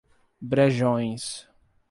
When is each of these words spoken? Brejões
Brejões 0.41 1.45